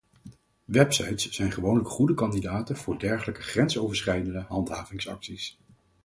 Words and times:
Websites 0.65 1.29
zijn 1.31 1.51
gewoonlijk 1.51 1.89
goede 1.89 2.13
kandidaten 2.13 2.77
voor 2.77 2.99
dergelijke 2.99 3.41
grensoverschrijdende 3.41 4.39
handhavingsacties. 4.47 5.59